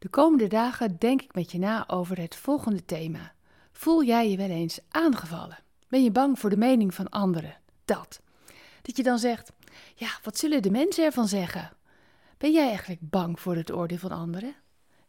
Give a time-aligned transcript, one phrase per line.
[0.00, 3.32] De komende dagen denk ik met je na over het volgende thema.
[3.72, 5.58] Voel jij je wel eens aangevallen?
[5.88, 7.56] Ben je bang voor de mening van anderen?
[7.84, 8.20] Dat.
[8.82, 9.52] Dat je dan zegt:
[9.94, 11.70] Ja, wat zullen de mensen ervan zeggen?
[12.38, 14.54] Ben jij eigenlijk bang voor het oordeel van anderen?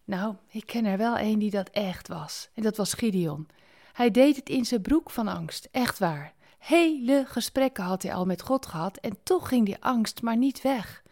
[0.03, 2.49] Nou, ik ken er wel een die dat echt was.
[2.53, 3.47] En dat was Gideon.
[3.91, 6.33] Hij deed het in zijn broek van angst, echt waar.
[6.57, 10.61] Hele gesprekken had hij al met God gehad en toch ging die angst maar niet
[10.61, 11.03] weg.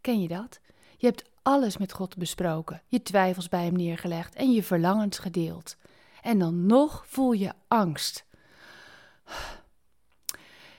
[0.00, 0.60] Ken je dat?
[0.96, 5.76] Je hebt alles met God besproken, je twijfels bij hem neergelegd en je verlangens gedeeld.
[6.22, 8.24] En dan nog voel je angst.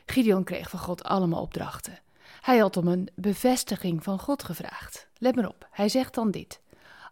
[0.05, 1.99] Gideon kreeg van God allemaal opdrachten.
[2.41, 5.08] Hij had om een bevestiging van God gevraagd.
[5.18, 6.62] Let maar op, hij zegt dan dit.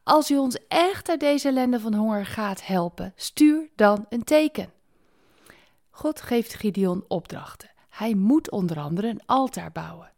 [0.04, 4.72] Als u ons echt uit deze ellende van honger gaat helpen, stuur dan een teken.
[5.90, 7.72] God geeft Gideon opdrachten.
[7.90, 10.12] Hij moet onder andere een altaar bouwen.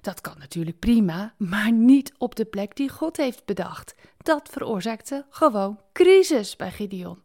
[0.00, 3.94] Dat kan natuurlijk prima, maar niet op de plek die God heeft bedacht.
[4.16, 7.22] Dat veroorzaakte gewoon crisis bij Gideon.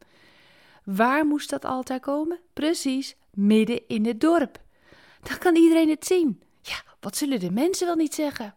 [0.83, 2.39] Waar moest dat altaar komen?
[2.53, 4.61] Precies, midden in het dorp.
[5.21, 6.41] Dan kan iedereen het zien.
[6.61, 8.55] Ja, wat zullen de mensen wel niet zeggen?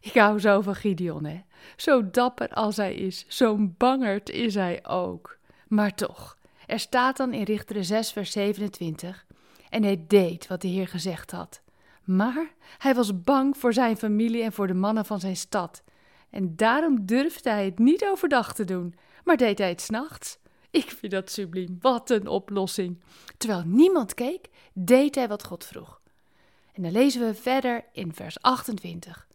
[0.00, 1.40] Ik hou zo van Gideon, hè.
[1.76, 5.38] Zo dapper als hij is, zo'n bangerd is hij ook.
[5.68, 9.26] Maar toch, er staat dan in Richteren 6 vers 27,
[9.68, 11.62] en hij deed wat de Heer gezegd had.
[12.10, 15.82] Maar hij was bang voor zijn familie en voor de mannen van zijn stad.
[16.30, 18.94] En daarom durfde hij het niet overdag te doen,
[19.24, 20.38] maar deed hij het s'nachts.
[20.70, 23.02] Ik vind dat subliem, wat een oplossing.
[23.36, 26.00] Terwijl niemand keek, deed hij wat God vroeg.
[26.72, 29.26] En dan lezen we verder in vers 28.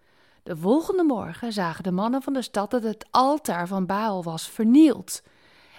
[0.43, 4.49] De volgende morgen zagen de mannen van de stad dat het altaar van Baal was
[4.49, 5.21] vernield.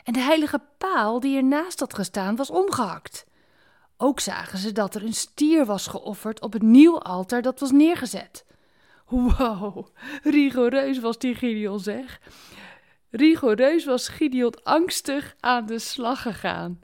[0.04, 3.26] En de heilige paal die ernaast had gestaan was omgehakt.
[3.96, 7.70] Ook zagen ze dat er een stier was geofferd op het nieuwe altaar dat was
[7.70, 8.44] neergezet.
[9.06, 9.86] Wow,
[10.22, 12.20] rigoureus was die Gideon zeg.
[13.10, 16.80] Rigoureus was Gideon angstig aan de slag gegaan.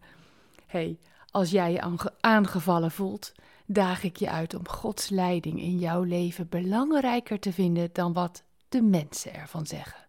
[0.67, 0.99] Hé, hey,
[1.31, 3.33] als jij je aangevallen voelt,
[3.67, 8.43] daag ik je uit om Gods leiding in jouw leven belangrijker te vinden dan wat
[8.69, 10.07] de mensen ervan zeggen.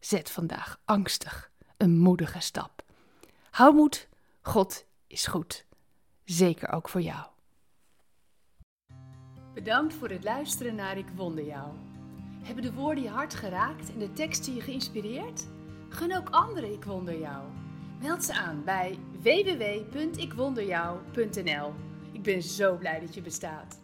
[0.00, 2.82] Zet vandaag angstig een moedige stap.
[3.50, 4.08] Hou moed,
[4.42, 5.68] God is goed.
[6.30, 7.26] Zeker ook voor jou.
[9.54, 11.68] Bedankt voor het luisteren naar Ik Wonder Jou.
[12.42, 15.46] Hebben de woorden je hart geraakt en de teksten je geïnspireerd?
[15.88, 17.44] Gun ook anderen Ik Wonder Jou.
[18.00, 21.74] Meld ze aan bij www.ikwonderjou.nl.
[22.12, 23.80] Ik ben zo blij dat je bestaat.